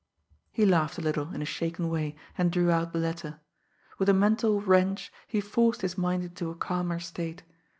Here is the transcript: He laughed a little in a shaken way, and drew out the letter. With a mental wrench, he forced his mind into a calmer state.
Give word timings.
He 0.51 0.65
laughed 0.65 0.97
a 0.97 1.01
little 1.01 1.31
in 1.31 1.43
a 1.43 1.45
shaken 1.45 1.87
way, 1.87 2.15
and 2.35 2.51
drew 2.51 2.71
out 2.71 2.91
the 2.91 2.97
letter. 2.97 3.39
With 3.99 4.09
a 4.09 4.15
mental 4.15 4.59
wrench, 4.59 5.13
he 5.27 5.39
forced 5.39 5.81
his 5.83 5.95
mind 5.95 6.23
into 6.23 6.49
a 6.49 6.55
calmer 6.55 6.99
state. 6.99 7.43